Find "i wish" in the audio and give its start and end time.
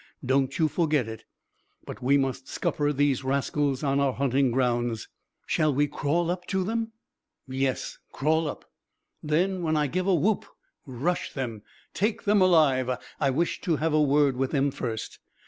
13.19-13.61